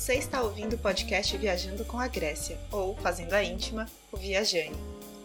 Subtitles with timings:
[0.00, 4.74] Você está ouvindo o podcast Viajando com a Grécia, ou Fazendo a Íntima, o Viajane.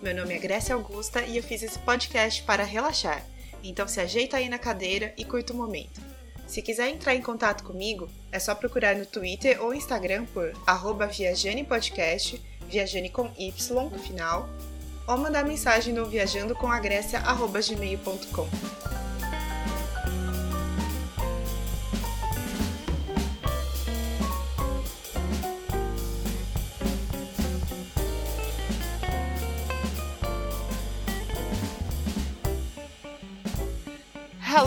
[0.01, 3.25] Meu nome é Grécia Augusta e eu fiz esse podcast para relaxar,
[3.63, 6.01] então se ajeita aí na cadeira e curta o momento.
[6.45, 11.07] Se quiser entrar em contato comigo, é só procurar no Twitter ou Instagram por arroba
[11.07, 14.49] viajanepodcast, viajane com Y no final,
[15.07, 18.94] ou mandar mensagem no viajandocomagrécia.gmail.com.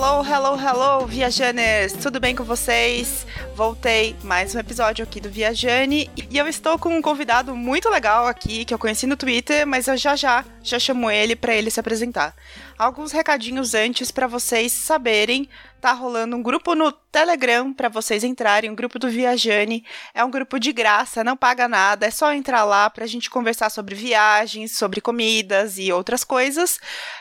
[0.08, 1.92] Hello, hello, hello, viajantes!
[2.02, 3.26] Tudo bem com vocês?
[3.54, 8.26] Voltei mais um episódio aqui do Viajane e eu estou com um convidado muito legal
[8.26, 11.70] aqui que eu conheci no Twitter, mas eu já já já chamo ele para ele
[11.70, 12.34] se apresentar.
[12.78, 15.46] Alguns recadinhos antes para vocês saberem.
[15.78, 19.84] Tá rolando um grupo no Telegram para vocês entrarem, um grupo do Viajane.
[20.14, 23.68] É um grupo de graça, não paga nada, é só entrar lá pra gente conversar
[23.68, 26.80] sobre viagens, sobre comidas e outras coisas.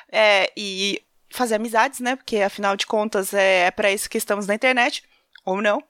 [0.10, 2.16] É, e fazer amizades, né?
[2.16, 5.03] Porque afinal de contas é, é para isso que estamos na internet,
[5.45, 5.81] ou não.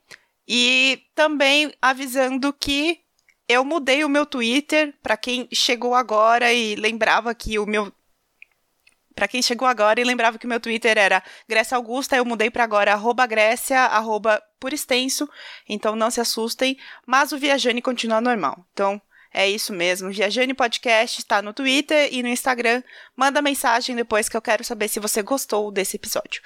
[0.47, 3.02] E também avisando que
[3.47, 7.91] eu mudei o meu Twitter para quem chegou agora e lembrava que o meu
[9.15, 12.52] para quem chegou agora e lembrava que o meu Twitter era Grécia Augusta, eu mudei
[12.52, 15.27] para agora arroba Grécia, arroba por extenso,
[15.67, 18.63] então não se assustem, mas o Viajane continua normal.
[18.73, 19.02] Então,
[19.33, 20.09] é isso mesmo.
[20.09, 22.81] Viajane Podcast está no Twitter e no Instagram.
[23.16, 26.42] Manda mensagem depois que eu quero saber se você gostou desse episódio.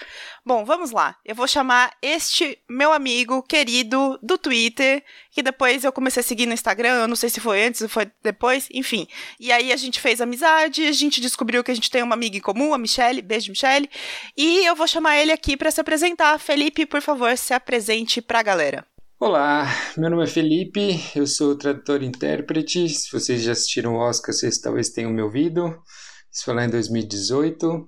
[0.45, 1.15] Bom, vamos lá.
[1.23, 6.45] Eu vou chamar este meu amigo querido do Twitter, que depois eu comecei a seguir
[6.45, 7.01] no Instagram.
[7.01, 9.07] Eu não sei se foi antes ou foi depois, enfim.
[9.39, 12.37] E aí a gente fez amizade, a gente descobriu que a gente tem uma amiga
[12.37, 13.21] em comum, a Michelle.
[13.21, 13.89] Beijo, Michelle.
[14.35, 16.39] E eu vou chamar ele aqui para se apresentar.
[16.39, 18.90] Felipe, por favor, se apresente para a galera.
[19.23, 22.89] Olá, meu nome é Felipe, eu sou tradutor e intérprete.
[22.89, 25.79] Se vocês já assistiram o Oscar, vocês talvez tenham me ouvido.
[26.31, 27.87] Isso foi lá em 2018.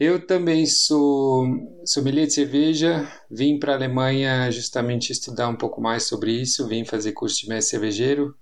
[0.00, 1.46] Eu também sou
[1.84, 6.84] sommelier de cerveja, vim para a Alemanha justamente estudar um pouco mais sobre isso, vim
[6.84, 8.34] fazer curso de mestre cervejeiro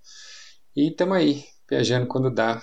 [0.75, 2.62] e estamos aí, viajando quando dá.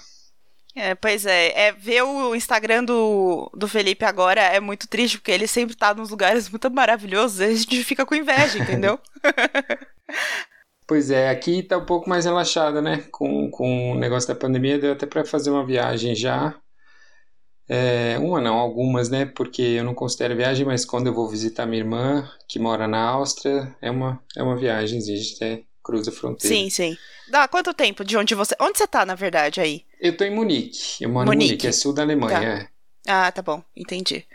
[0.75, 5.31] É, pois é, é, ver o Instagram do, do Felipe agora é muito triste, porque
[5.31, 8.99] ele sempre tá nos lugares muito maravilhosos, a gente fica com inveja, entendeu?
[10.87, 13.05] pois é, aqui tá um pouco mais relaxado, né?
[13.11, 16.55] Com, com o negócio da pandemia, deu até para fazer uma viagem já.
[17.69, 19.25] É, uma não, algumas, né?
[19.25, 22.99] Porque eu não considero viagem, mas quando eu vou visitar minha irmã, que mora na
[22.99, 26.55] Áustria, é uma, é uma viagem, a gente até cruza a fronteira.
[26.55, 26.97] Sim, sim.
[27.29, 28.55] Dá quanto tempo de onde você.
[28.59, 29.83] Onde você tá, na verdade, aí?
[29.99, 31.03] Eu tô em Munique.
[31.03, 31.45] Eu moro Munique.
[31.45, 32.39] em Munique, é sul da Alemanha.
[32.39, 32.45] Tá.
[32.45, 32.67] É.
[33.05, 34.25] Ah, tá bom, entendi.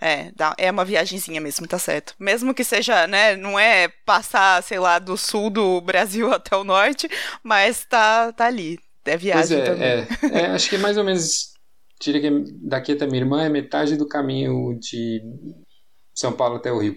[0.00, 2.14] É, dá, é uma viagemzinha mesmo, tá certo.
[2.18, 6.62] Mesmo que seja, né, não é passar, sei lá, do sul do Brasil até o
[6.62, 7.08] norte,
[7.42, 8.78] mas tá, tá ali.
[9.04, 10.38] É viagem pois é, também.
[10.38, 11.54] É, é, acho que é mais ou menos,
[12.00, 15.22] diria que daqui até minha irmã é metade do caminho de
[16.14, 16.94] São Paulo até o Rio.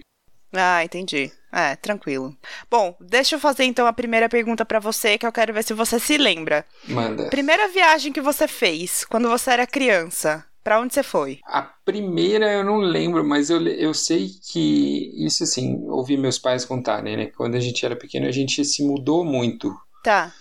[0.52, 1.32] Ah, entendi.
[1.52, 2.34] É, tranquilo.
[2.70, 5.74] Bom, deixa eu fazer então a primeira pergunta para você, que eu quero ver se
[5.74, 6.64] você se lembra.
[6.88, 7.28] Manda.
[7.28, 11.40] Primeira viagem que você fez quando você era criança, para onde você foi?
[11.44, 16.64] A primeira eu não lembro, mas eu, eu sei que isso assim, ouvi meus pais
[16.64, 17.26] contarem, né?
[17.26, 19.74] Quando a gente era pequeno, a gente se mudou muito.
[20.02, 20.32] Tá.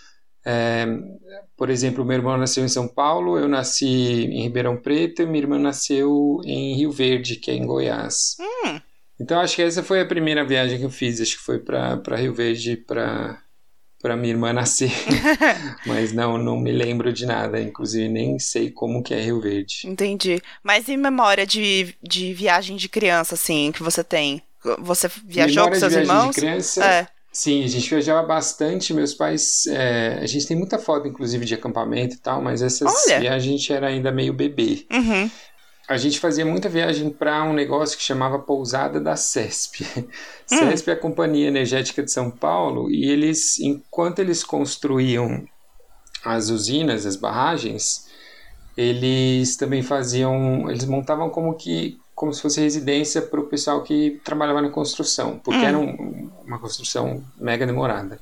[0.45, 0.88] É,
[1.57, 5.44] por exemplo, meu irmão nasceu em São Paulo, eu nasci em Ribeirão Preto e minha
[5.44, 8.38] irmã nasceu em Rio Verde, que é em Goiás.
[8.39, 8.79] Hum.
[9.21, 12.15] Então acho que essa foi a primeira viagem que eu fiz, acho que foi para
[12.15, 13.39] Rio Verde para
[14.01, 14.91] para minha irmã nascer.
[15.85, 19.83] Mas não, não me lembro de nada, inclusive nem sei como que é Rio Verde.
[19.85, 20.41] Entendi.
[20.63, 24.41] Mas em memória de, de viagem de criança assim que você tem?
[24.79, 26.35] Você viajou memória com seus de irmãos?
[26.35, 27.07] De criança, é.
[27.31, 28.91] Sim, a gente viajava bastante.
[28.91, 29.67] Meus pais.
[29.67, 33.19] É, a gente tem muita foto, inclusive, de acampamento e tal, mas essas Olha.
[33.19, 34.85] viagens a gente era ainda meio bebê.
[34.91, 35.29] Uhum
[35.91, 39.86] a gente fazia muita viagem para um negócio que chamava Pousada da CESP.
[39.98, 40.07] Hum.
[40.48, 45.44] CESP é a Companhia Energética de São Paulo e eles, enquanto eles construíam
[46.24, 48.07] as usinas, as barragens,
[48.77, 54.21] eles também faziam, eles montavam como que como se fosse residência para o pessoal que
[54.24, 55.65] trabalhava na construção, porque hum.
[55.65, 58.19] era um, uma construção mega demorada.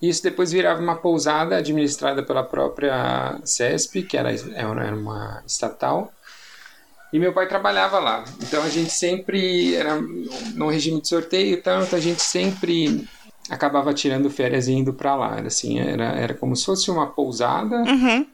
[0.00, 6.10] Isso depois virava uma pousada administrada pela própria CESP, que era, era uma estatal,
[7.12, 8.24] e meu pai trabalhava lá.
[8.42, 10.00] Então a gente sempre era
[10.54, 13.06] num regime de sorteio, tanto a gente sempre
[13.50, 15.40] acabava tirando férias e indo para lá.
[15.40, 17.76] Assim, era, era como se fosse uma pousada.
[17.82, 18.26] Uhum.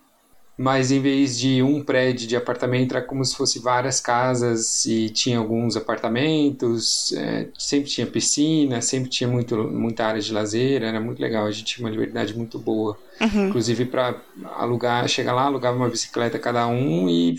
[0.60, 5.08] mas em vez de um prédio de apartamento, era como se fosse várias casas e
[5.08, 11.00] tinha alguns apartamentos, é, sempre tinha piscina, sempre tinha muito, muita área de lazer, era
[11.00, 12.98] muito legal, a gente tinha uma liberdade muito boa.
[13.20, 13.48] Uhum.
[13.48, 14.20] Inclusive para
[14.56, 17.36] alugar, chegar lá, alugava uma bicicleta cada um e,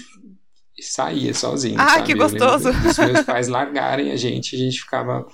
[0.80, 1.76] e saía sozinho.
[1.80, 2.08] Ah, sabe?
[2.08, 2.70] que gostoso!
[2.70, 5.28] Os meus pais largarem a gente, a gente ficava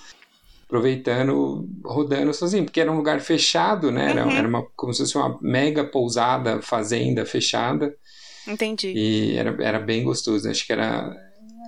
[0.65, 4.11] aproveitando, rodando sozinho, porque era um lugar fechado, né?
[4.11, 4.31] Era, uhum.
[4.31, 7.95] era uma, como se fosse uma mega pousada, fazenda fechada.
[8.47, 8.91] Entendi.
[8.95, 10.49] E era, era bem gostoso.
[10.49, 11.15] Acho que era.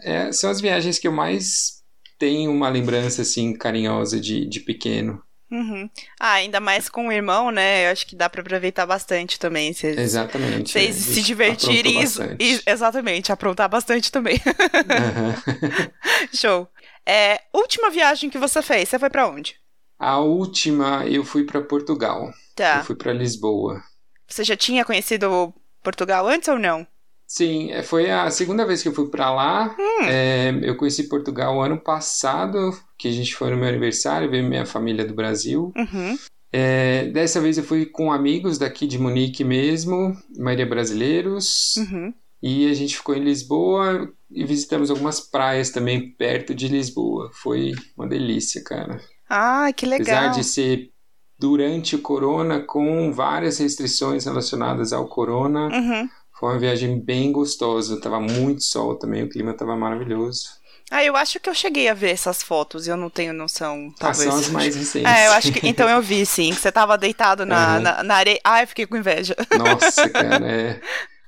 [0.03, 1.83] É, são as viagens que eu mais
[2.19, 5.21] tenho uma lembrança, assim, carinhosa de, de pequeno.
[5.49, 5.89] Uhum.
[6.19, 7.87] Ah, ainda mais com o irmão, né?
[7.87, 9.71] Eu acho que dá para aproveitar bastante também.
[9.73, 10.71] Cês, exatamente.
[10.71, 11.99] Vocês é, se divertirem
[12.39, 14.35] e, exatamente, aprontar bastante também.
[14.35, 15.87] Uhum.
[16.35, 16.67] Show.
[17.05, 19.55] É, última viagem que você fez, você foi para onde?
[19.97, 22.29] A última eu fui para Portugal.
[22.55, 22.79] Tá.
[22.79, 23.81] Eu fui para Lisboa.
[24.27, 26.85] Você já tinha conhecido Portugal antes ou não?
[27.27, 29.75] Sim, é, foi a segunda vez que eu fui para lá.
[29.77, 30.03] Hum.
[30.05, 34.65] É, eu conheci Portugal ano passado, que a gente foi no meu aniversário, veio minha
[34.65, 35.73] família do Brasil.
[35.75, 36.17] Uhum.
[36.53, 41.75] É, dessa vez eu fui com amigos daqui de Munique mesmo, maioria brasileiros.
[41.75, 42.13] Uhum.
[42.41, 47.29] E a gente ficou em Lisboa e visitamos algumas praias também perto de Lisboa.
[47.33, 49.01] Foi uma delícia, cara.
[49.29, 50.17] Ah, que legal.
[50.17, 50.91] Apesar de ser
[51.39, 56.09] durante o corona, com várias restrições relacionadas ao corona, uhum.
[56.39, 57.99] Foi uma viagem bem gostosa.
[57.99, 60.57] Tava muito sol também, o clima tava maravilhoso.
[60.89, 64.25] Ah, eu acho que eu cheguei a ver essas fotos, eu não tenho noção, talvez.
[64.25, 65.11] Ah, são as mais recentes.
[65.11, 65.67] É, eu acho que.
[65.67, 67.81] Então eu vi, sim, que você tava deitado na, uhum.
[67.81, 68.39] na, na, areia.
[68.41, 69.35] Ah, eu fiquei com inveja.
[69.57, 70.81] Nossa, cara, é.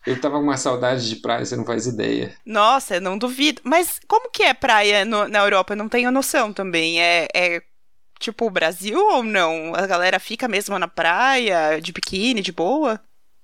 [0.08, 2.34] Eu tava com uma saudade de praia, você não faz ideia.
[2.46, 3.62] Nossa, eu não duvido.
[3.66, 5.74] Mas como que é praia no, na Europa?
[5.74, 7.02] Eu não tenho noção também.
[7.02, 7.62] É, é
[8.18, 9.76] tipo o Brasil ou não?
[9.76, 13.00] A galera fica mesmo na praia, de biquíni, de boa?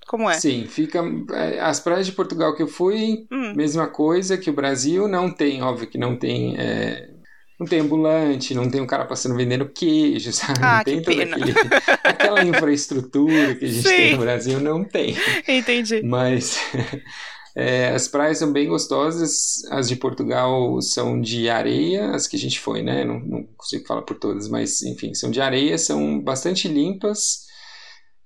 [0.08, 0.40] Como é?
[0.40, 1.04] Sim, fica.
[1.34, 3.54] É, as praias de Portugal que eu fui, hum.
[3.56, 7.10] mesma coisa que o Brasil, não tem, óbvio que não tem é,
[7.60, 10.60] não tem ambulante, não tem um cara passando vendendo queijo, sabe?
[10.62, 11.54] Ah, não tem toda aquele,
[12.04, 13.96] aquela infraestrutura que a gente Sim.
[13.96, 15.16] tem no Brasil, não tem.
[15.48, 16.02] Entendi.
[16.04, 16.60] Mas
[17.56, 22.40] é, as praias são bem gostosas, as de Portugal são de areia, as que a
[22.40, 23.06] gente foi, né?
[23.06, 27.45] Não, não consigo falar por todas, mas enfim, são de areia, são bastante limpas.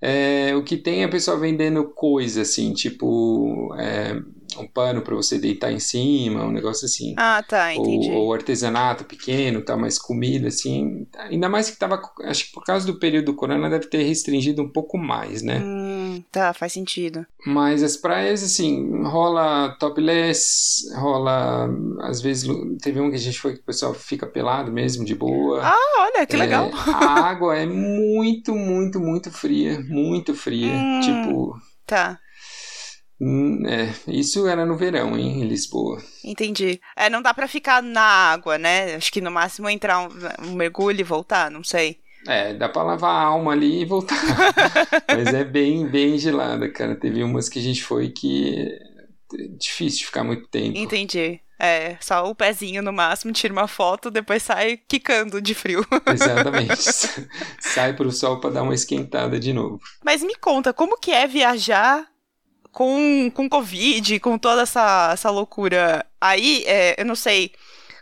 [0.01, 3.73] É, o que tem é a pessoa vendendo coisa, assim, tipo.
[3.77, 4.19] É,
[4.57, 7.13] um pano para você deitar em cima, um negócio assim.
[7.17, 8.09] Ah, tá, entendi.
[8.11, 11.05] Ou, ou artesanato pequeno, tá, mais comida, assim.
[11.17, 14.61] Ainda mais que tava, acho que por causa do período do corona deve ter restringido
[14.61, 15.59] um pouco mais, né?
[15.59, 15.98] Hum,
[16.31, 17.25] tá, faz sentido.
[17.45, 21.69] Mas as praias, assim, rola topless, rola,
[22.01, 22.49] às vezes,
[22.81, 25.61] teve um que a gente foi que o pessoal fica pelado mesmo, de boa.
[25.63, 26.69] Ah, olha, que é, legal.
[26.73, 31.55] A água é muito, muito, muito fria, muito fria, hum, tipo...
[31.85, 32.19] Tá.
[33.21, 36.01] Hum, é, isso era no verão, hein, em Lisboa.
[36.23, 36.79] Entendi.
[36.95, 38.95] É, não dá para ficar na água, né?
[38.95, 40.09] Acho que no máximo entrar um,
[40.47, 41.99] um mergulho e voltar, não sei.
[42.27, 44.17] É, dá pra lavar a alma ali e voltar.
[45.07, 46.95] Mas é bem, bem gelada, cara.
[46.95, 48.67] Teve umas que a gente foi que
[49.33, 50.77] é difícil de ficar muito tempo.
[50.77, 51.39] Entendi.
[51.61, 55.85] É, só o pezinho no máximo, tira uma foto, depois sai quicando de frio.
[56.07, 56.77] Exatamente.
[57.59, 59.79] sai pro sol para dar uma esquentada de novo.
[60.03, 62.07] Mas me conta, como que é viajar
[62.71, 67.51] com, com Covid, com toda essa, essa loucura aí, é, eu não sei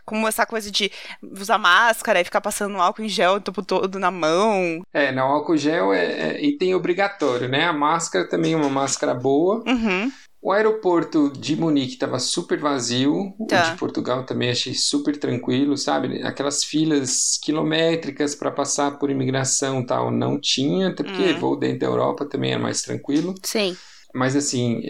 [0.08, 0.90] como essa coisa de
[1.22, 4.82] usar máscara e ficar passando álcool em gel o tempo todo na mão.
[4.92, 7.64] É, não, álcool gel é, é item obrigatório, né?
[7.64, 9.62] A máscara também é uma máscara boa.
[9.66, 10.10] Uhum.
[10.40, 13.66] O aeroporto de Munique estava super vazio, tá.
[13.66, 16.22] o de Portugal também achei super tranquilo, sabe?
[16.22, 21.38] Aquelas filas quilométricas para passar por imigração tal não tinha, porque uhum.
[21.40, 23.34] voo dentro da Europa também era mais tranquilo.
[23.42, 23.76] Sim.
[24.14, 24.80] Mas assim,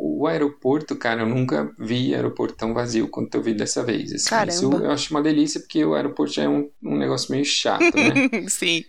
[0.00, 4.12] o aeroporto, cara, eu nunca vi aeroporto tão vazio quanto eu vi dessa vez.
[4.12, 4.30] Assim.
[4.30, 4.52] Caramba.
[4.52, 7.82] Isso eu acho uma delícia, porque o aeroporto já é um, um negócio meio chato,
[7.82, 8.46] né?
[8.48, 8.84] Sim.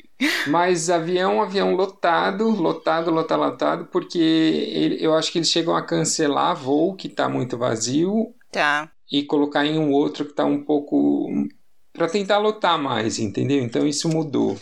[0.47, 5.81] Mas avião, avião lotado, lotado, lotado, lotado, porque ele, eu acho que eles chegam a
[5.81, 8.33] cancelar voo que tá muito vazio.
[8.51, 8.91] Tá.
[9.11, 11.27] E colocar em um outro que tá um pouco.
[11.91, 13.63] para tentar lotar mais, entendeu?
[13.63, 14.59] Então isso mudou.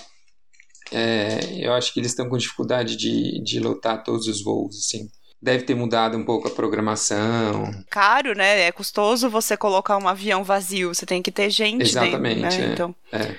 [0.92, 5.10] É, eu acho que eles estão com dificuldade de, de lotar todos os voos, assim.
[5.42, 7.72] Deve ter mudado um pouco a programação.
[7.92, 8.62] Caro, né?
[8.62, 10.94] É custoso você colocar um avião vazio.
[10.94, 12.66] Você tem que ter gente Exatamente, dentro, né?
[12.66, 13.36] É, então, é.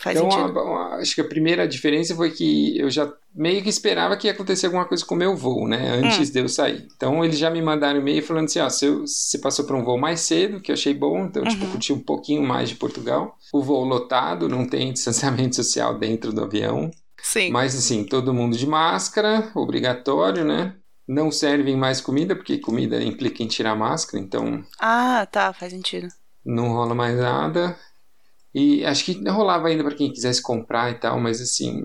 [0.00, 0.58] faz então, sentido.
[0.58, 4.26] A, a, acho que a primeira diferença foi que eu já meio que esperava que
[4.26, 6.00] ia acontecer alguma coisa com o meu voo, né?
[6.02, 6.32] Antes hum.
[6.32, 6.88] de eu sair.
[6.96, 9.98] Então, eles já me mandaram e-mail falando assim, ó, se você passou para um voo
[9.98, 11.60] mais cedo, que eu achei bom, então, tipo, uhum.
[11.60, 13.36] tipo, curti um pouquinho mais de Portugal.
[13.52, 16.90] O voo lotado, não tem distanciamento social dentro do avião.
[17.22, 17.50] Sim.
[17.50, 20.74] Mas assim, todo mundo de máscara, obrigatório, né?
[21.06, 24.64] Não servem mais comida, porque comida implica em tirar máscara, então.
[24.80, 26.08] Ah, tá, faz sentido.
[26.44, 27.76] Não rola mais nada.
[28.54, 31.84] E acho que rolava ainda para quem quisesse comprar e tal, mas assim,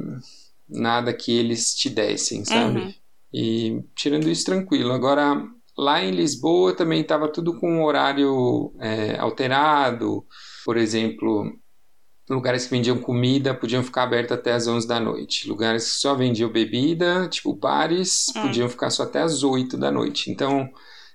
[0.67, 2.79] nada que eles te dessem, sabe?
[2.79, 2.93] Uhum.
[3.33, 4.93] E tirando isso, tranquilo.
[4.93, 5.45] Agora,
[5.77, 10.25] lá em Lisboa também estava tudo com horário é, alterado.
[10.63, 11.51] Por exemplo,
[12.33, 15.47] lugares que vendiam comida podiam ficar abertos até as 11 da noite.
[15.47, 18.41] Lugares que só vendiam bebida, tipo bares, hum.
[18.43, 20.31] podiam ficar só até as 8 da noite.
[20.31, 20.69] Então,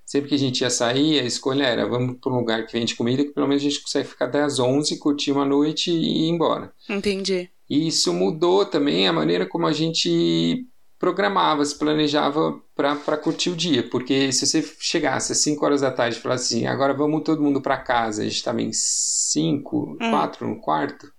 [0.04, 2.94] sempre que a gente ia sair, a escolha era vamos para um lugar que vende
[2.94, 6.26] comida que pelo menos a gente consegue ficar até as 11, curtir uma noite e
[6.26, 6.72] ir embora.
[6.88, 7.50] Entendi.
[7.68, 10.66] E isso mudou também a maneira como a gente
[10.98, 15.90] programava, se planejava para curtir o dia, porque se você chegasse às 5 horas da
[15.90, 19.98] tarde e falasse assim, agora vamos todo mundo para casa, a gente estava em 5,
[19.98, 20.50] 4 hum.
[20.50, 21.12] no quarto,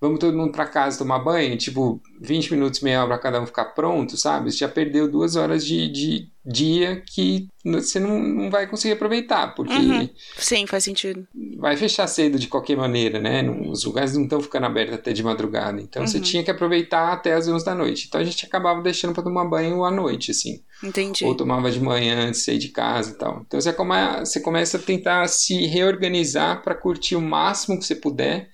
[0.00, 3.46] vamos todo mundo para casa tomar banho, tipo, 20 minutos, meia hora para cada um
[3.46, 4.50] ficar pronto, sabe?
[4.50, 9.54] Você já perdeu duas horas de, de dia que você não, não vai conseguir aproveitar,
[9.54, 9.74] porque...
[9.74, 10.08] Uhum.
[10.36, 11.26] Sim, faz sentido.
[11.58, 13.42] Vai fechar cedo de qualquer maneira, né?
[13.68, 16.08] Os lugares não estão ficando abertos até de madrugada, então uhum.
[16.08, 18.06] você tinha que aproveitar até as 11 da noite.
[18.08, 20.62] Então a gente acabava deixando para tomar banho à noite, assim.
[20.82, 21.24] Entendi.
[21.24, 23.42] Ou tomava de manhã antes de sair de casa e tal.
[23.46, 27.96] Então você, come, você começa a tentar se reorganizar para curtir o máximo que você
[27.96, 28.48] puder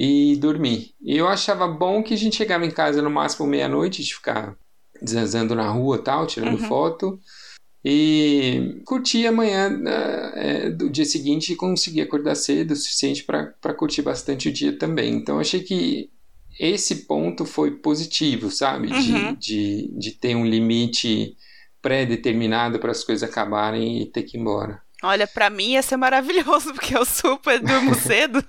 [0.00, 0.94] e dormir.
[1.02, 4.56] E eu achava bom que a gente chegava em casa no máximo meia-noite, de ficar
[5.06, 6.68] zanzando na rua tal, tirando uhum.
[6.68, 7.18] foto.
[7.84, 9.76] E curtir amanhã
[10.36, 14.78] é, do dia seguinte e conseguir acordar cedo o suficiente para curtir bastante o dia
[14.78, 15.14] também.
[15.14, 16.08] Então achei que
[16.60, 18.92] esse ponto foi positivo, sabe?
[18.92, 19.34] Uhum.
[19.34, 21.36] De, de, de ter um limite
[21.82, 24.80] pré-determinado para as coisas acabarem e ter que ir embora.
[25.02, 28.42] Olha, para mim ia ser maravilhoso, porque eu super durmo cedo.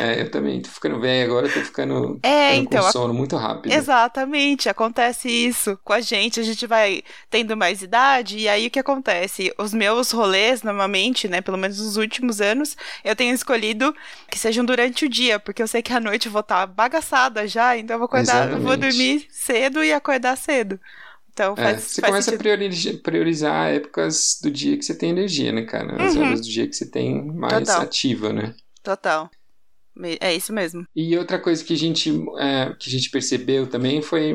[0.00, 3.36] É, eu também tô ficando velho agora, tô ficando, é, ficando então, com sono muito
[3.36, 3.70] rápido.
[3.70, 8.70] Exatamente, acontece isso com a gente, a gente vai tendo mais idade, e aí o
[8.70, 9.52] que acontece?
[9.58, 13.94] Os meus rolês, normalmente, né, pelo menos nos últimos anos, eu tenho escolhido
[14.30, 16.66] que sejam durante o dia, porque eu sei que à noite eu vou estar tá
[16.66, 20.80] bagaçada já, então eu vou acordar, eu vou dormir cedo e acordar cedo.
[21.34, 22.40] Então faz, é, você faz começa sentido.
[22.40, 26.00] a priorizar, priorizar épocas do dia que você tem energia, né, cara?
[26.00, 26.22] As uhum.
[26.22, 27.82] horas do dia que você tem mais Total.
[27.82, 28.54] ativa, né?
[28.84, 29.28] Total.
[30.20, 30.86] É isso mesmo.
[30.94, 34.32] E outra coisa que a gente, é, que a gente percebeu também foi.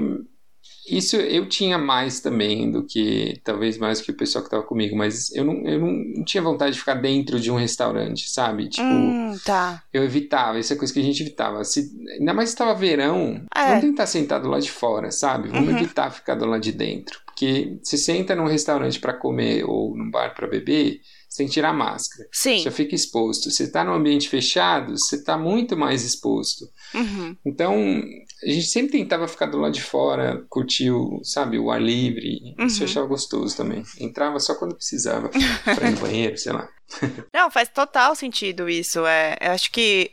[0.88, 4.96] Isso eu tinha mais também do que, talvez mais que o pessoal que estava comigo,
[4.96, 8.70] mas eu não, eu não tinha vontade de ficar dentro de um restaurante, sabe?
[8.70, 9.84] Tipo, hum, tá.
[9.94, 11.64] eu evitava, essa é coisa que a gente evitava.
[11.64, 13.68] Se, ainda mais se estava verão, é.
[13.68, 15.50] vamos tentar sentado lá de fora, sabe?
[15.50, 15.78] Vamos uhum.
[15.78, 17.20] evitar ficar do lado de dentro.
[17.26, 21.54] Porque se senta num restaurante para comer ou num bar para beber, você tem que
[21.54, 22.28] tirar a máscara.
[22.32, 22.58] Sim.
[22.60, 23.52] Já fica exposto.
[23.52, 26.66] Você está num ambiente fechado, você está muito mais exposto.
[26.94, 27.38] Uhum.
[27.46, 28.04] Então,
[28.44, 32.56] a gente sempre tentava ficar do lado de fora, curtir o, sabe, o ar livre.
[32.58, 32.68] Uhum.
[32.68, 33.84] Isso eu achava gostoso também.
[34.00, 35.30] Entrava só quando precisava,
[35.64, 36.68] para ir no banheiro, sei lá.
[37.34, 39.06] Não, faz total sentido isso.
[39.06, 40.12] É, eu acho que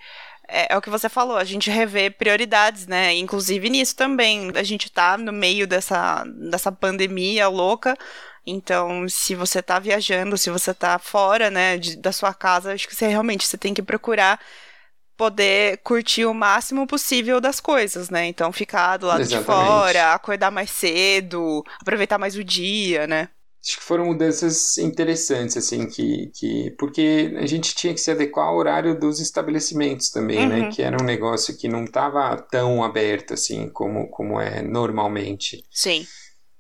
[0.49, 3.15] é, é, o que você falou, a gente revê prioridades, né?
[3.15, 4.51] Inclusive nisso também.
[4.55, 7.97] A gente tá no meio dessa, dessa pandemia louca.
[8.47, 12.87] Então, se você tá viajando, se você tá fora, né, de, da sua casa, acho
[12.87, 14.41] que você realmente você tem que procurar
[15.17, 18.27] poder curtir o máximo possível das coisas, né?
[18.27, 19.47] Então, ficar do lado Exatamente.
[19.47, 23.29] de fora, acordar mais cedo, aproveitar mais o dia, né?
[23.67, 26.71] Acho que foram mudanças interessantes, assim, que, que.
[26.79, 30.55] Porque a gente tinha que se adequar ao horário dos estabelecimentos também, né?
[30.55, 30.63] uhum.
[30.67, 30.71] né?
[30.71, 35.65] Que era um negócio que não estava tão aberto, assim, como, como é normalmente.
[35.69, 36.07] Sim.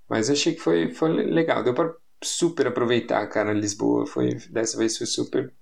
[0.08, 1.62] Mas achei que foi, foi legal.
[1.62, 1.94] Deu para
[2.24, 4.04] super aproveitar, cara, Lisboa.
[4.04, 5.52] Foi, dessa vez foi super,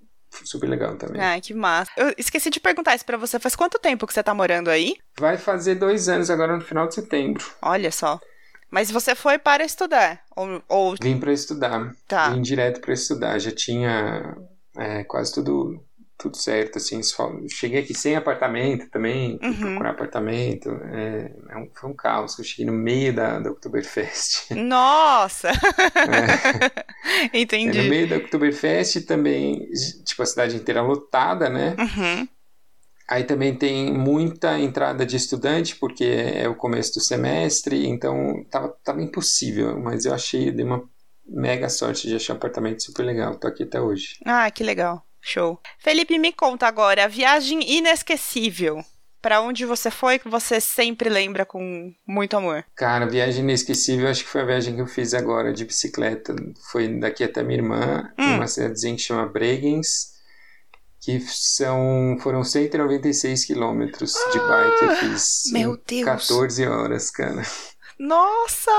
[0.45, 1.21] super legal também.
[1.21, 1.91] Ai, que massa.
[1.97, 3.39] Eu esqueci de perguntar isso pra você.
[3.39, 4.97] Faz quanto tempo que você tá morando aí?
[5.19, 7.45] Vai fazer dois anos agora no final de setembro.
[7.63, 8.21] Olha só.
[8.71, 10.21] Mas você foi para estudar?
[10.35, 10.95] Ou, ou...
[11.01, 11.95] Vim para estudar.
[12.09, 12.31] Tá.
[12.31, 13.39] Vim direto para estudar.
[13.39, 14.37] Já tinha
[14.77, 15.81] é, quase tudo
[16.17, 17.01] tudo certo, assim,
[17.49, 19.55] cheguei aqui sem apartamento também, uhum.
[19.55, 24.53] procurar apartamento, é, é um, foi um caos, eu cheguei no meio da, da Oktoberfest.
[24.55, 25.49] Nossa!
[25.49, 27.29] É.
[27.35, 27.79] Entendi.
[27.79, 29.69] É, no meio da Oktoberfest também,
[30.05, 31.75] tipo, a cidade inteira lotada, né?
[31.79, 32.29] Uhum.
[33.09, 38.75] Aí também tem muita entrada de estudante, porque é o começo do semestre, então tava,
[38.83, 40.83] tava impossível, mas eu achei, dei uma
[41.27, 44.19] mega sorte de achar um apartamento super legal, tô aqui até hoje.
[44.25, 45.05] Ah, que legal.
[45.25, 45.59] Show.
[45.79, 48.85] Felipe, me conta agora, a viagem inesquecível.
[49.23, 52.63] Para onde você foi que você sempre lembra com muito amor?
[52.77, 56.37] Cara, viagem inesquecível, acho que foi a viagem que eu fiz agora de bicicleta.
[56.71, 58.35] Foi daqui até minha irmã, hum.
[58.35, 60.13] uma cidadezinha que chama Bregenz,
[61.01, 64.85] que são, foram 196 quilômetros de bike.
[64.85, 66.05] Eu fiz Meu Deus.
[66.05, 67.43] 14 horas, cara.
[67.99, 68.71] Nossa!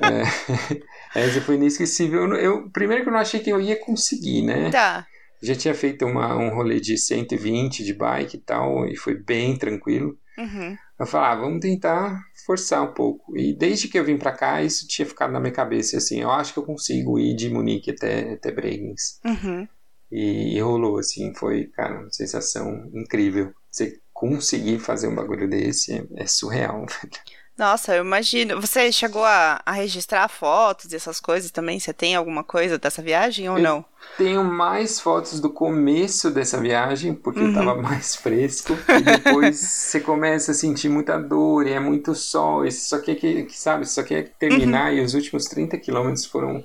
[0.00, 2.22] é, essa foi inesquecível.
[2.22, 4.70] Eu, eu, primeiro que eu não achei que eu ia conseguir, né?
[4.70, 5.06] Tá.
[5.44, 9.56] Já tinha feito uma, um rolê de 120 de bike e tal, e foi bem
[9.56, 10.18] tranquilo.
[10.38, 10.76] Uhum.
[10.98, 13.36] Eu falei, ah, vamos tentar forçar um pouco.
[13.36, 16.30] E desde que eu vim para cá, isso tinha ficado na minha cabeça, assim, eu
[16.30, 19.20] acho que eu consigo ir de Munique até, até Bregenz.
[19.24, 19.66] Uhum.
[20.10, 23.52] E, e, rolou, assim, foi, cara, uma sensação incrível.
[23.70, 26.86] Você conseguir fazer um bagulho desse é, é surreal,
[27.56, 28.60] Nossa, eu imagino.
[28.60, 31.78] Você chegou a, a, registrar fotos e essas coisas também?
[31.78, 33.84] Você tem alguma coisa dessa viagem ou eu não?
[34.18, 37.54] Tenho mais fotos do começo dessa viagem, porque uhum.
[37.54, 38.76] tava mais fresco.
[38.88, 42.66] E depois você começa a sentir muita dor e é muito sol.
[42.66, 44.90] E só quer que, que sabe, só quer terminar.
[44.90, 44.98] Uhum.
[44.98, 46.64] E os últimos 30 quilômetros foram.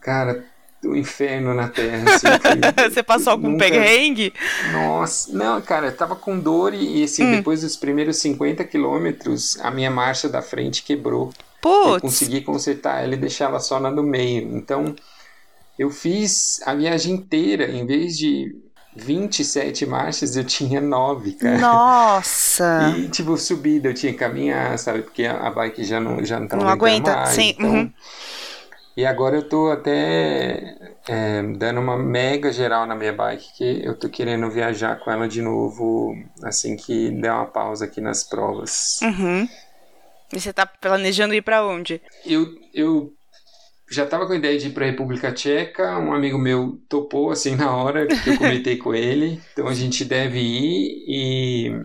[0.00, 0.42] Cara,
[0.86, 2.04] do inferno na terra.
[2.14, 2.26] Assim,
[2.90, 3.64] Você passou algum nunca...
[3.64, 4.32] perrengue?
[4.72, 7.36] Nossa, não, cara, eu tava com dor e, assim, hum.
[7.36, 11.32] depois dos primeiros 50 quilômetros, a minha marcha da frente quebrou.
[11.60, 11.94] Putz.
[11.94, 14.56] Eu consegui consertar ela e deixar ela só na do meio.
[14.56, 14.94] Então,
[15.78, 18.54] eu fiz a viagem inteira, em vez de
[18.94, 21.58] 27 marchas, eu tinha 9, cara.
[21.58, 22.94] Nossa!
[22.96, 25.02] E, tipo, subida, eu tinha que caminhar, sabe?
[25.02, 27.54] Porque a, bike já não, já não tava Não aguenta, mais, sim.
[27.58, 27.92] Então, uhum.
[28.96, 30.74] E agora eu tô até
[31.06, 35.28] é, dando uma mega geral na minha bike, que eu tô querendo viajar com ela
[35.28, 39.00] de novo assim que der uma pausa aqui nas provas.
[39.02, 39.46] Uhum.
[40.32, 42.00] E você tá planejando ir para onde?
[42.24, 43.12] Eu, eu
[43.90, 47.54] já tava com a ideia de ir pra República Tcheca, um amigo meu topou assim
[47.54, 51.82] na hora que eu comentei com ele, então a gente deve ir e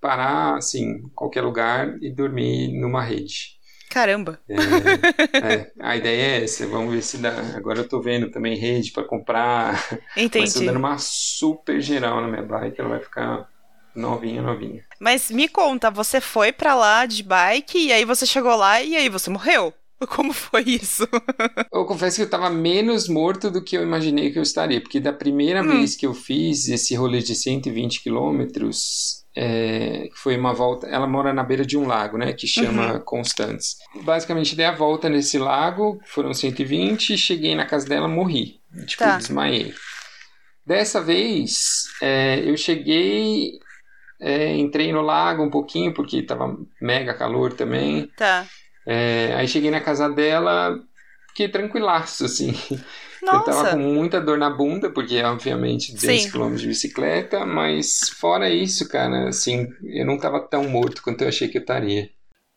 [0.00, 3.57] parar assim, qualquer lugar e dormir numa rede.
[3.88, 4.38] Caramba!
[4.48, 7.32] É, é, a ideia é essa, vamos ver se dá.
[7.56, 10.00] Agora eu tô vendo também rede para comprar.
[10.16, 10.44] Entendi.
[10.44, 13.48] Mas tô dando uma super geral na minha bike, ela vai ficar
[13.94, 14.84] novinha, novinha.
[15.00, 18.96] Mas me conta, você foi para lá de bike e aí você chegou lá e
[18.96, 19.72] aí você morreu?
[20.08, 21.08] Como foi isso?
[21.72, 25.00] eu confesso que eu tava menos morto do que eu imaginei que eu estaria, porque
[25.00, 25.68] da primeira hum.
[25.68, 30.86] vez que eu fiz esse rolê de 120 quilômetros, é, foi uma volta.
[30.86, 32.32] Ela mora na beira de um lago, né?
[32.32, 33.00] Que chama uhum.
[33.00, 33.76] Constance.
[34.02, 38.60] Basicamente, dei a volta nesse lago, foram 120, cheguei na casa dela, morri.
[38.86, 39.16] Tipo, tá.
[39.16, 39.74] desmaiei.
[40.66, 43.58] Dessa vez, é, eu cheguei,
[44.20, 48.10] é, entrei no lago um pouquinho, porque tava mega calor também.
[48.16, 48.46] Tá.
[48.86, 50.78] É, aí cheguei na casa dela,
[51.28, 52.54] fiquei tranquilaço, assim.
[53.22, 53.38] Nossa.
[53.38, 58.50] Eu tava com muita dor na bunda, porque obviamente 200 km de bicicleta, mas fora
[58.50, 62.10] isso, cara, assim, eu não tava tão morto quanto eu achei que eu estaria.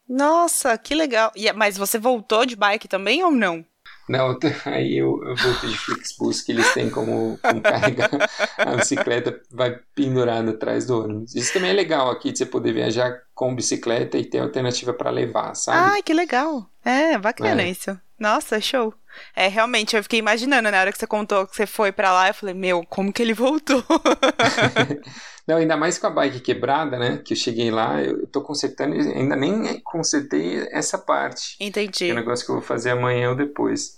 [0.08, 1.32] Nossa, que legal.
[1.56, 3.65] Mas você voltou de bike também ou não?
[4.10, 8.10] Não, aí eu, eu voltei de Flixbus, que eles têm como, como carregar
[8.58, 11.34] a bicicleta, vai pendurada atrás do ônibus.
[11.34, 15.10] Isso também é legal aqui, de você poder viajar com bicicleta e ter alternativa para
[15.10, 16.00] levar, sabe?
[16.00, 16.69] Ah, que legal.
[16.84, 17.69] É, bacana é.
[17.69, 17.97] isso.
[18.19, 18.93] Nossa, show.
[19.36, 22.30] É, realmente, eu fiquei imaginando, na hora que você contou que você foi para lá,
[22.30, 23.84] eu falei, meu, como que ele voltou?
[25.47, 27.17] Não, ainda mais com a bike quebrada, né?
[27.17, 31.58] Que eu cheguei lá, eu tô consertando, ainda nem consertei essa parte.
[31.60, 32.06] Entendi.
[32.06, 33.97] Que é um negócio que eu vou fazer amanhã ou depois.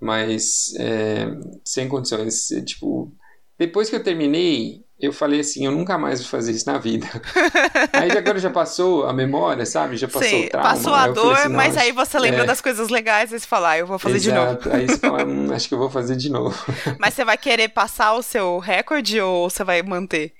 [0.00, 1.26] Mas, é,
[1.64, 2.48] sem condições.
[2.64, 3.12] Tipo,
[3.58, 7.06] depois que eu terminei, eu falei assim, eu nunca mais vou fazer isso na vida.
[7.92, 9.96] aí agora já passou a memória, sabe?
[9.96, 10.70] Já passou Sim, o trauma.
[10.70, 12.46] Passou a dor, assim, mas aí você lembra é...
[12.46, 14.62] das coisas legais e você fala, ah, eu vou fazer Exato.
[14.62, 14.76] de novo.
[14.76, 16.56] aí você fala, hum, acho que eu vou fazer de novo.
[16.98, 20.32] mas você vai querer passar o seu recorde ou você vai manter?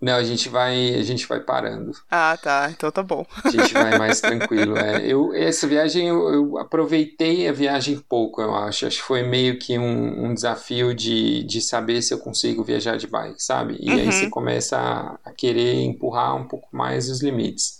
[0.00, 1.92] Não, a gente vai, a gente vai parando.
[2.10, 2.68] Ah, tá.
[2.70, 3.24] Então tá bom.
[3.42, 4.76] A gente vai mais tranquilo.
[4.76, 5.06] É.
[5.06, 8.86] Eu, essa viagem, eu, eu, aproveitei a viagem pouco, eu acho.
[8.86, 12.96] Acho que foi meio que um, um desafio de, de saber se eu consigo viajar
[12.96, 13.76] de bike, sabe?
[13.80, 13.98] E uhum.
[13.98, 17.78] aí você começa a, a, querer empurrar um pouco mais os limites.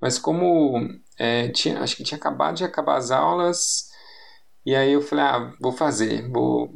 [0.00, 3.90] Mas como é, tinha, acho que tinha acabado de acabar as aulas,
[4.64, 6.72] e aí eu falei, ah, vou fazer, vou...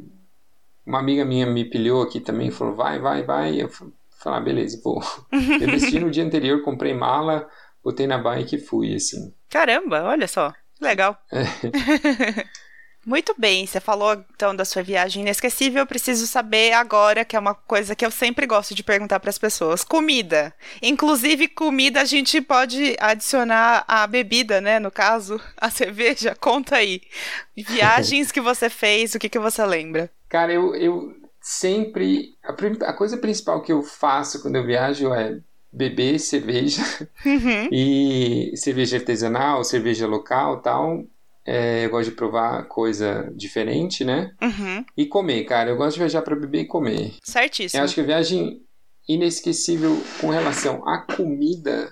[0.85, 3.61] Uma amiga minha me pilhou aqui também, falou, vai, vai, vai.
[3.61, 5.01] Eu falei, falar, ah, beleza, vou.
[5.31, 7.49] Eu decidi no dia anterior, comprei mala,
[7.83, 9.33] botei na bike e fui, assim.
[9.49, 11.17] Caramba, olha só, legal.
[11.31, 12.45] É.
[13.03, 15.79] Muito bem, você falou então da sua viagem inesquecível.
[15.79, 19.31] Eu preciso saber agora, que é uma coisa que eu sempre gosto de perguntar para
[19.31, 20.53] as pessoas: comida.
[20.83, 24.77] Inclusive, comida a gente pode adicionar a bebida, né?
[24.77, 26.35] No caso, a cerveja.
[26.39, 27.01] Conta aí.
[27.57, 30.11] Viagens que você fez, o que, que você lembra?
[30.29, 32.35] Cara, eu, eu sempre.
[32.43, 35.39] A, a, coisa principal que eu faço quando eu viajo é
[35.73, 36.81] beber cerveja
[37.25, 37.69] uhum.
[37.71, 41.03] e cerveja artesanal, cerveja local tal.
[41.43, 44.31] É, eu gosto de provar coisa diferente, né?
[44.41, 44.85] Uhum.
[44.95, 45.71] E comer, cara.
[45.71, 47.15] Eu gosto de viajar para beber e comer.
[47.23, 47.81] Certíssimo.
[47.81, 48.61] Eu acho que a viagem
[49.09, 51.91] inesquecível com relação à comida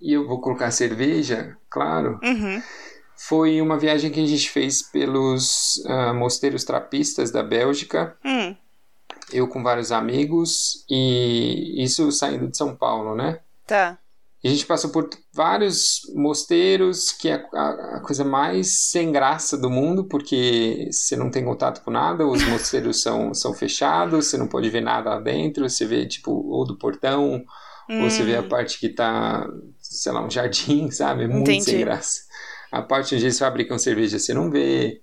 [0.00, 2.62] e eu vou colocar cerveja, claro, Uhum.
[3.16, 8.54] foi uma viagem que a gente fez pelos ah, mosteiros trapistas da Bélgica, Hum.
[9.32, 13.40] Eu com vários amigos, e isso saindo de São Paulo, né?
[13.66, 13.98] Tá.
[14.42, 19.58] E a gente passou por vários mosteiros, que é a, a coisa mais sem graça
[19.58, 24.36] do mundo, porque você não tem contato com nada, os mosteiros são, são fechados, você
[24.38, 27.42] não pode ver nada lá dentro, você vê, tipo, ou do portão,
[28.00, 28.48] ou você vê a Hum.
[28.48, 29.44] parte que tá,
[29.80, 31.26] sei lá, um jardim, sabe?
[31.26, 31.64] Muito Entendi.
[31.64, 32.20] sem graça.
[32.70, 35.00] A parte onde eles fabricam cerveja você não vê.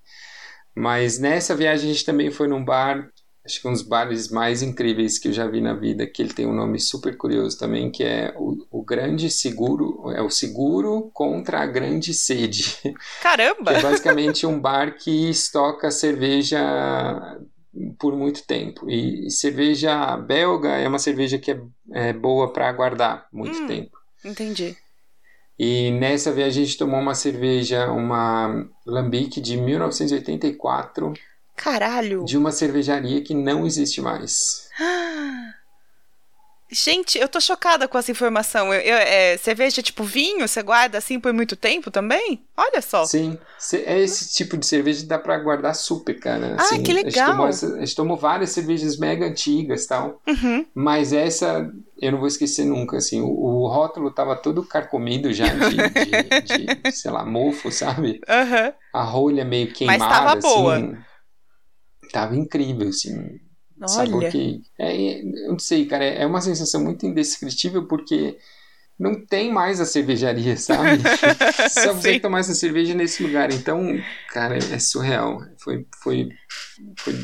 [0.74, 3.10] Mas nessa viagem a gente também foi num bar,
[3.46, 6.34] acho que um dos bares mais incríveis que eu já vi na vida, que ele
[6.34, 11.10] tem um nome super curioso também, que é o, o Grande Seguro, é o Seguro
[11.14, 12.76] contra a Grande Sede.
[13.22, 13.72] Caramba!
[13.72, 16.58] É basicamente um bar que estoca cerveja
[17.98, 18.90] por muito tempo.
[18.90, 21.60] E cerveja belga é uma cerveja que é,
[21.92, 23.66] é boa para guardar muito Hum.
[23.66, 23.96] tempo.
[24.24, 24.76] Entendi.
[25.58, 31.14] E nessa viagem a gente tomou uma cerveja, uma Lambic de 1984,
[31.56, 32.24] Caralho!
[32.24, 34.68] de uma cervejaria que não existe mais.
[36.68, 38.74] Gente, eu tô chocada com essa informação.
[38.74, 42.44] Eu, eu- é, cerveja tipo vinho, você guarda assim por muito tempo também?
[42.56, 43.04] Olha só.
[43.06, 43.38] Sim,
[43.84, 46.56] é esse tipo de cerveja que dá pra guardar super, cara.
[46.58, 47.30] Ah, Assim, que A gente, legal.
[47.30, 50.20] tomou a gente tomou várias cervejas mega antigas e tal.
[50.26, 50.66] Uhum.
[50.74, 55.46] Mas essa eu não vou esquecer nunca, assim, o, o rótulo tava todo carcomido já
[55.46, 58.20] de, de- de, sei lá, mofo, sabe?
[58.28, 58.72] Aham.
[58.92, 60.96] A rolha meio queimada, tava assim.
[62.12, 63.40] Tava incrível, assim.
[63.86, 64.30] Sabor Olha.
[64.30, 64.62] que...
[64.78, 68.38] É, é, eu não sei, cara, é uma sensação muito indescritível porque
[68.98, 71.02] não tem mais a cervejaria, sabe?
[71.70, 72.20] Só você Sim.
[72.20, 73.52] tomar essa cerveja nesse lugar.
[73.52, 73.98] Então,
[74.32, 75.42] cara, é surreal.
[75.58, 76.28] Foi, foi,
[76.98, 77.14] foi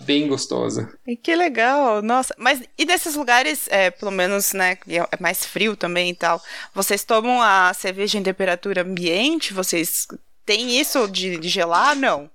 [0.00, 0.92] bem gostosa.
[1.06, 2.34] E Que legal, nossa.
[2.36, 6.42] Mas e desses lugares, é, pelo menos, né, que é mais frio também e tal,
[6.74, 9.54] vocês tomam a cerveja em temperatura ambiente?
[9.54, 10.08] Vocês
[10.44, 11.94] têm isso de, de gelar?
[11.94, 12.30] Não.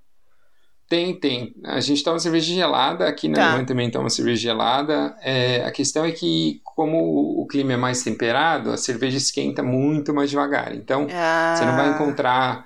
[0.87, 1.55] Tem, tem.
[1.65, 3.43] A gente toma cerveja gelada, aqui na Tá.
[3.45, 5.15] Alemanha também toma cerveja gelada.
[5.21, 10.13] É, a questão é que, como o clima é mais temperado, a cerveja esquenta muito
[10.13, 10.75] mais devagar.
[10.75, 12.65] Então, Ah, você não vai encontrar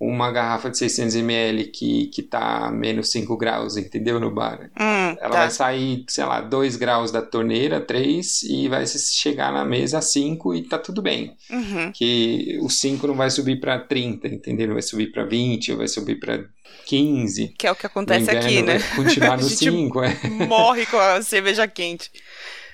[0.00, 4.20] uma garrafa de 600ml que, que tá a menos 5 graus, entendeu?
[4.20, 4.70] No bar.
[4.80, 5.38] Hum, Ela tá.
[5.40, 10.00] vai sair, sei lá, 2 graus da torneira, 3, e vai chegar na mesa a
[10.00, 11.36] 5 e tá tudo bem.
[11.50, 11.90] Uhum.
[11.92, 14.72] Que o 5 não vai subir para 30, entendeu?
[14.72, 16.44] Vai subir para 20, ou vai subir para
[16.86, 17.54] 15.
[17.58, 18.78] Que é o que acontece aqui, né?
[18.78, 20.16] vai continuar no A gente 5, é.
[20.46, 22.10] Morre com a cerveja quente.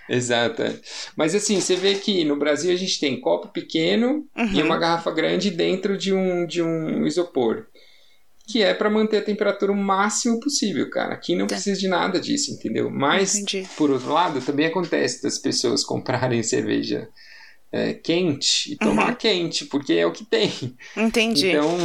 [0.09, 0.63] Exato.
[0.63, 0.79] é.
[1.17, 4.67] Mas assim, você vê que no Brasil a gente tem copo pequeno e Uhum.
[4.67, 7.67] uma garrafa grande dentro de um, de um isopor.
[8.47, 11.15] Que é para manter a temperatura o máximo possível, cara.
[11.15, 11.55] Aqui não Tá.
[11.55, 12.91] precisa de nada disso, entendeu?
[12.91, 13.67] Mas, Entendi.
[13.75, 17.09] por outro lado, também acontece das pessoas comprarem cerveja
[17.73, 19.15] é, quente e tomar Uhum.
[19.17, 20.53] quente, porque é o que tem.
[20.95, 21.49] Entendi.
[21.49, 21.79] Então,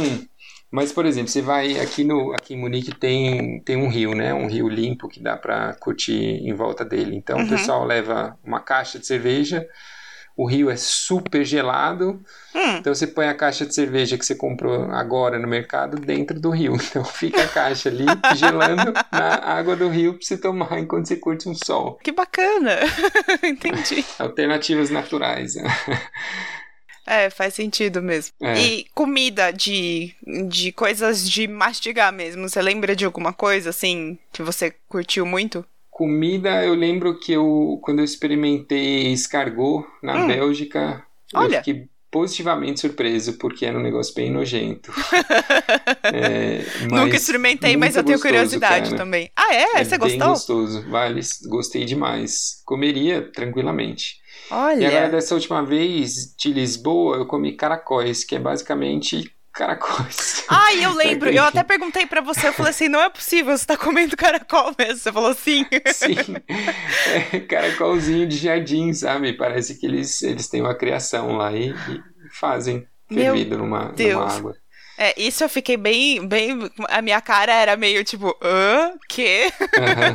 [0.70, 4.32] mas por exemplo, você vai aqui no aqui em Munique tem tem um rio, né?
[4.34, 7.16] Um rio limpo que dá pra curtir em volta dele.
[7.16, 7.44] Então Uhum.
[7.46, 9.66] o pessoal leva uma caixa de cerveja.
[10.36, 12.22] O rio é super gelado,
[12.54, 16.40] Hum, então você põe a caixa de cerveja que você comprou agora no mercado dentro
[16.40, 16.76] do rio.
[16.80, 18.06] Então fica a caixa ali
[18.36, 21.98] gelando na água do rio pra você tomar enquanto você curte um sol.
[22.02, 22.78] que bacana.
[23.44, 24.02] Entendi.
[24.18, 25.56] Alternativas naturais.
[27.06, 28.32] É, faz sentido mesmo.
[28.40, 28.58] É.
[28.60, 30.14] E comida de,
[30.48, 32.48] de coisas de mastigar mesmo.
[32.48, 35.64] Você lembra de alguma coisa assim que você curtiu muito?
[35.90, 40.26] Comida, eu lembro que eu, quando eu experimentei escargot na Hum.
[40.28, 41.56] Bélgica, Olha.
[41.56, 44.92] eu fiquei positivamente surpreso, porque era um negócio bem nojento.
[46.12, 48.96] É, Nunca experimentei, mas eu tenho gostoso, curiosidade cara.
[48.96, 49.30] também.
[49.36, 49.80] Ah, é?
[49.80, 50.28] É Você bem gostou?
[50.28, 52.62] gostoso, vale, gostei demais.
[52.64, 54.19] Comeria tranquilamente.
[54.78, 55.10] E agora, Olha.
[55.10, 60.44] dessa última vez, de Lisboa, eu comi caracóis, que é basicamente caracóis.
[60.48, 61.28] Ai, eu lembro.
[61.30, 64.74] Eu até perguntei pra você, eu falei assim, não é possível, você tá comendo caracol
[64.78, 64.96] mesmo.
[64.98, 65.64] Você falou sim.
[65.86, 66.14] Sim,
[67.34, 69.32] é caracolzinho de jardim, sabe?
[69.36, 74.56] Parece que eles, eles têm uma criação lá e, e fazem fervido numa, numa água.
[74.98, 76.70] É, isso eu fiquei bem, bem.
[76.88, 78.92] A minha cara era meio tipo, hã?
[79.08, 79.50] Quê?
[79.76, 80.14] Aham.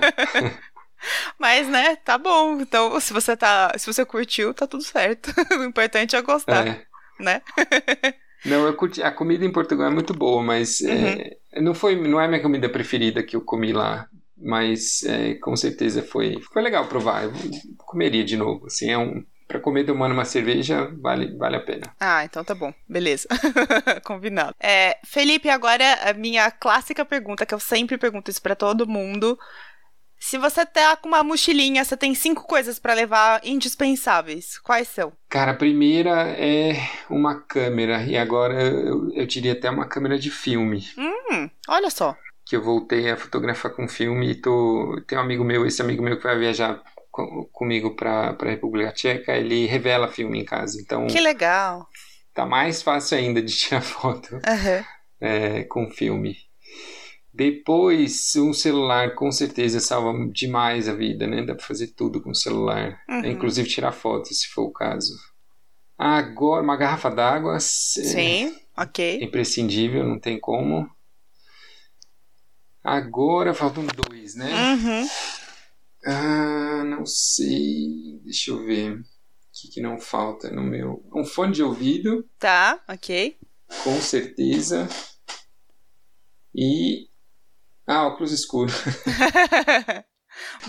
[1.40, 2.60] Mas, né, tá bom.
[2.60, 3.74] Então, se você tá.
[3.78, 5.32] Se você curtiu, tá tudo certo.
[5.60, 6.86] o importante é gostar, É.
[7.20, 7.42] né?
[8.46, 9.02] Não, eu curti.
[9.02, 12.42] A comida em Portugal é muito boa, mas é, não foi, não é a minha
[12.42, 14.08] comida preferida que eu comi lá.
[14.38, 17.24] Mas é, com certeza foi, foi legal provar.
[17.24, 17.34] Eu
[17.78, 18.68] comeria de novo.
[18.68, 21.96] Assim, é um para comer tomando uma cerveja vale, vale a pena.
[22.00, 22.74] Ah, então tá bom.
[22.88, 23.28] Beleza.
[24.04, 24.56] Combinado.
[24.60, 29.38] É, Felipe, agora a minha clássica pergunta, que eu sempre pergunto isso pra todo mundo.
[30.20, 34.58] Se você tá com uma mochilinha, você tem cinco coisas para levar indispensáveis.
[34.60, 35.14] Quais são?
[35.30, 36.76] Cara, a primeira é
[37.10, 38.04] uma câmera.
[38.04, 40.88] E agora eu, eu diria até uma câmera de filme.
[40.98, 42.18] Hum, olha só.
[42.46, 45.02] Que eu voltei a fotografar com filme e tô.
[45.08, 46.82] Tem um amigo meu, esse amigo meu que vai viajar
[47.52, 50.80] comigo para a República Tcheca, ele revela filme em casa.
[50.82, 51.08] Então.
[51.08, 51.88] Que legal.
[52.34, 54.84] Tá mais fácil ainda de tirar foto uhum.
[55.22, 56.36] é, com filme.
[57.36, 61.46] Depois, um celular com certeza salva demais a vida, né?
[61.46, 62.98] Dá pra fazer tudo com o celular.
[63.10, 63.26] Uhum.
[63.26, 65.14] Inclusive tirar fotos, se for o caso.
[65.98, 67.60] Agora, uma garrafa d'água.
[67.60, 69.22] Sim, é ok.
[69.22, 70.90] Imprescindível, não tem como.
[72.82, 74.50] Agora faltam dois, né?
[74.74, 75.08] Uhum.
[76.06, 78.22] Ah, não sei.
[78.24, 78.94] Deixa eu ver.
[78.94, 79.04] O
[79.52, 81.04] que, que não falta no meu.
[81.14, 82.26] Um fone de ouvido.
[82.40, 83.38] Tá, ok.
[83.84, 84.88] Com certeza.
[86.54, 87.10] E
[87.88, 88.72] ah, óculos escuro.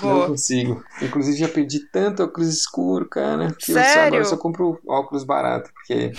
[0.02, 0.84] Não consigo.
[1.02, 3.52] Inclusive já perdi tanto óculos escuro, cara.
[3.58, 3.80] Que Sério?
[3.80, 6.12] eu só, agora só compro óculos barato, porque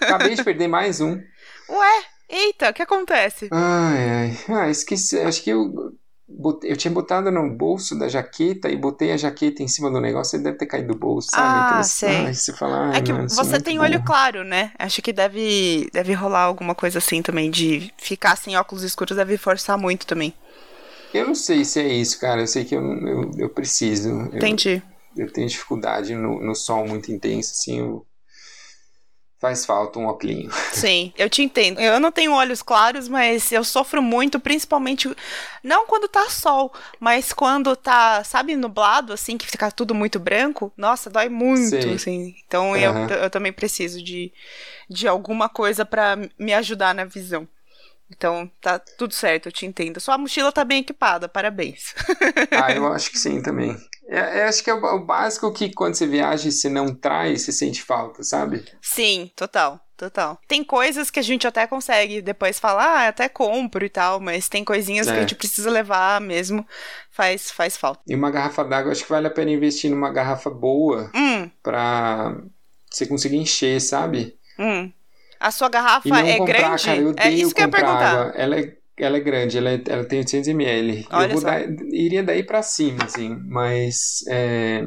[0.00, 1.18] acabei de perder mais um.
[1.68, 3.48] Ué, eita, o que acontece?
[3.50, 4.38] Ai, ai.
[4.48, 5.18] Ah, esqueci.
[5.18, 5.92] Acho que eu
[6.62, 10.36] eu tinha botado no bolso da jaqueta e botei a jaqueta em cima do negócio,
[10.36, 11.46] ele deve ter caído do bolso, sabe?
[11.46, 12.16] Ah, Aquelas, sei.
[12.26, 14.72] Ai, você fala, ai, É que mano, sou você tem olho claro, né?
[14.78, 19.36] Acho que deve, deve rolar alguma coisa assim também, de ficar sem óculos escuros deve
[19.36, 20.34] forçar muito também.
[21.12, 22.40] Eu não sei se é isso, cara.
[22.40, 24.08] Eu sei que eu, eu, eu preciso.
[24.08, 24.82] Eu, Entendi.
[25.16, 28.06] eu tenho dificuldade no, no sol muito intenso, assim, eu...
[29.42, 30.54] faz falta um óculos.
[30.72, 31.80] Sim, eu te entendo.
[31.80, 35.10] Eu não tenho olhos claros, mas eu sofro muito, principalmente
[35.64, 40.72] não quando tá sol, mas quando tá, sabe, nublado, assim, que fica tudo muito branco.
[40.76, 41.94] Nossa, dói muito, Sei.
[41.94, 42.34] assim.
[42.46, 43.08] Então Aham.
[43.10, 44.32] eu, eu também preciso de,
[44.88, 47.48] de alguma coisa pra me ajudar na visão.
[48.16, 50.00] Então, tá tudo certo, eu te entendo.
[50.00, 51.94] Sua mochila tá bem equipada, parabéns.
[52.54, 53.76] Ah, eu acho que sim também.
[54.08, 57.42] É, é, acho que é o, básico que quando você viaja e você não traz,
[57.42, 58.62] você sente falta, sabe?
[58.82, 60.38] Sim, total, total.
[60.46, 64.48] Tem coisas que a gente até consegue depois falar, ah, até compro e tal, mas
[64.50, 65.16] tem coisinhas que É.
[65.16, 66.66] a gente precisa levar mesmo,
[67.10, 68.02] faz, faz falta.
[68.06, 72.36] E uma garrafa d'água, acho que vale a pena investir numa garrafa boa Hum, pra
[72.90, 74.36] você conseguir encher, sabe?
[74.58, 74.92] hum.
[75.42, 76.84] A sua garrafa é comprar, grande?
[76.84, 78.12] cara, eu é isso que eu ia perguntar.
[78.12, 78.32] água.
[78.36, 81.06] Ela é, ela é grande, ela, é- ela tem 800 ml.
[81.10, 84.86] Olha eu vou dar, iria daí pra cima, assim, mas é,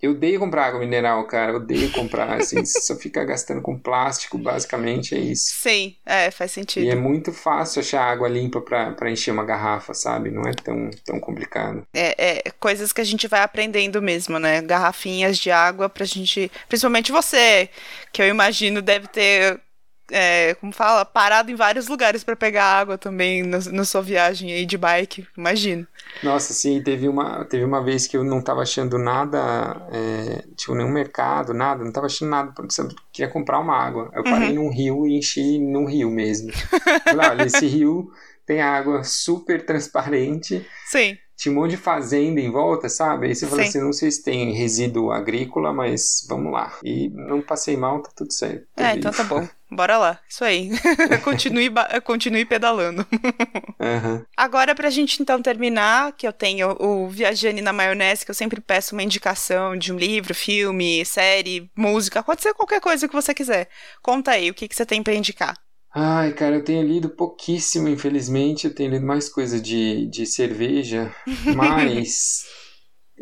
[0.00, 4.36] eu odeio comprar água mineral, cara, eu odeio comprar, assim, só fica gastando com plástico,
[4.36, 5.54] basicamente é isso.
[5.60, 6.84] Sim, é, faz sentido.
[6.84, 10.32] E é muito fácil achar água limpa pra pra encher uma garrafa, sabe?
[10.32, 11.86] Não é tão, tão complicado.
[11.94, 14.60] É, é coisas que a gente vai aprendendo mesmo, né?
[14.62, 16.50] Garrafinhas de água pra gente.
[16.68, 17.68] Principalmente você,
[18.12, 19.60] que eu imagino deve ter.
[20.10, 21.04] É, como fala?
[21.04, 25.26] Parado em vários lugares pra pegar água também na, na sua viagem aí de bike,
[25.36, 25.86] imagino.
[26.22, 30.74] Nossa, sim, teve uma, teve uma vez que eu não tava achando nada, é, tipo,
[30.74, 34.08] nenhum mercado, nada, não tava achando nada, porque eu queria comprar uma água.
[34.14, 34.54] Eu parei Uhum.
[34.54, 36.52] num rio e enchi num rio mesmo.
[37.08, 38.08] Falei, olha, esse rio
[38.46, 43.26] tem água super transparente, Sim, tinha um monte de fazenda em volta, sabe?
[43.26, 43.68] Aí você fala Sim.
[43.68, 46.72] assim, não sei se tem resíduo agrícola, mas vamos lá.
[46.84, 48.66] E não passei mal, tá tudo certo.
[48.76, 49.48] É, então tá bom.
[49.74, 50.70] Bora lá, isso aí.
[51.24, 51.70] continue,
[52.04, 53.06] continue pedalando.
[53.80, 54.24] Aham.
[54.36, 58.60] Agora, pra gente então terminar, que eu tenho o Viajane na Maionese, que eu sempre
[58.60, 63.32] peço uma indicação de um livro, filme, série, música, pode ser qualquer coisa que você
[63.32, 63.68] quiser.
[64.02, 65.56] Conta aí, o que, que você tem pra indicar?
[65.94, 68.66] Ai, cara, eu tenho lido pouquíssimo, infelizmente.
[68.66, 71.14] Eu tenho lido mais coisa de, de cerveja,
[71.54, 72.44] mas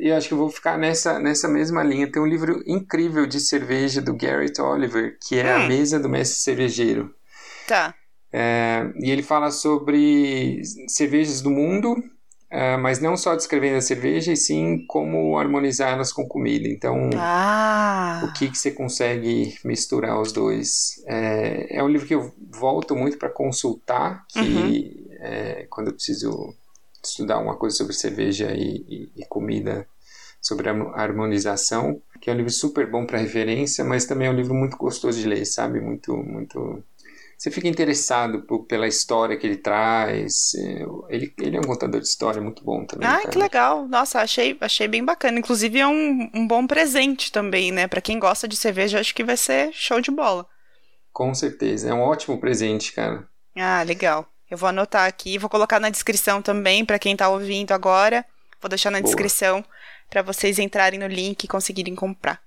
[0.08, 2.10] eu acho que eu vou ficar nessa, nessa mesma linha.
[2.10, 5.62] Tem um livro incrível de cerveja do Garrett Oliver, que é Hum.
[5.64, 7.14] A Mesa do Mestre Cervejeiro.
[7.66, 7.94] Tá.
[8.32, 11.96] É, e ele fala sobre cervejas do mundo,
[12.48, 16.68] é, mas não só descrevendo a cerveja, e sim como harmonizá-las com comida.
[16.68, 18.22] Então, Ah.
[18.24, 21.02] o que, que você consegue misturar os dois.
[21.06, 25.06] É, é um livro que eu volto muito para consultar, que Uhum.
[25.20, 26.54] é, quando eu preciso
[27.08, 29.86] estudar uma coisa sobre cerveja e, e- e comida,
[30.40, 34.34] sobre a harmonização, que é um livro super bom para referência, mas também é um
[34.36, 35.80] livro muito gostoso de ler, sabe?
[35.80, 36.82] Muito, muito...
[37.38, 40.54] Você fica interessado por- pela história que ele traz.
[40.56, 40.84] é,
[41.14, 43.16] Ele, ele é um contador de história muito bom também.
[43.16, 43.32] Cara.
[43.32, 43.86] que legal.
[43.88, 45.38] Nossa, achei, achei bem bacana.
[45.38, 47.86] Inclusive, é um, um bom presente também, né?
[47.88, 50.46] Pra quem gosta de cerveja, acho que vai ser show de bola.
[51.12, 51.88] Com certeza.
[51.88, 53.28] É um ótimo presente, cara.
[53.56, 54.26] Ah, legal.
[54.50, 58.24] Eu vou anotar aqui, vou colocar na descrição também pra quem tá ouvindo agora.
[58.60, 59.06] Vou deixar na Boa.
[59.06, 59.64] descrição
[60.08, 62.40] pra vocês entrarem no link e conseguirem comprar.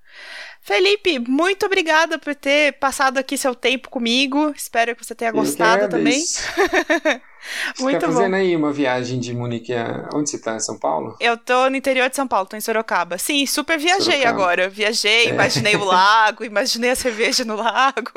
[0.61, 4.53] Felipe, muito obrigada por ter passado aqui seu tempo comigo.
[4.55, 6.23] Espero que você tenha gostado também.
[7.75, 8.37] Você Muito tá fazendo bom.
[8.37, 10.09] aí uma viagem de Munique a...
[10.13, 10.55] Onde você tá?
[10.55, 11.17] Em São Paulo?
[11.19, 13.17] Eu tô no interior de São Paulo, tô em Sorocaba.
[13.17, 14.29] Sim, super viajei Sorocaba.
[14.29, 14.69] agora.
[14.69, 15.29] Viajei, é.
[15.29, 18.11] imaginei o lago, imaginei a cerveja no lago.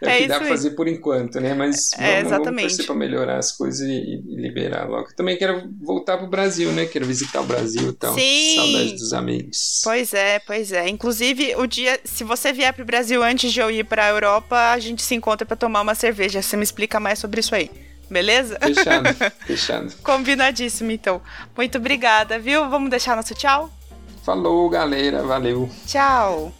[0.00, 1.54] É, é que dá pra fazer por enquanto, né?
[1.54, 5.08] Mas vamos, é, vamos pra melhorar as coisas e, e, liberar logo.
[5.14, 6.86] Também quero voltar pro Brasil, né?
[6.86, 8.14] Quero visitar o Brasil e tal.
[8.14, 8.54] Sim.
[8.56, 9.80] Saudade dos amigos.
[9.84, 10.88] Pois é, pois é.
[10.88, 14.78] Inclusive, o dia, se você vier pro Brasil antes de eu ir pra Europa, a
[14.78, 16.40] gente se encontra para tomar uma cerveja.
[16.40, 17.70] Você me explica mais sobre isso aí.
[18.10, 18.58] Beleza?
[18.60, 19.14] Fechado,
[19.46, 19.94] fechado.
[20.02, 21.20] Combinadíssimo, então.
[21.56, 22.68] Muito obrigada, viu?
[22.70, 23.70] Vamos deixar nosso tchau?
[24.24, 25.22] Falou, galera.
[25.22, 25.68] Valeu.
[25.86, 26.52] Tchau.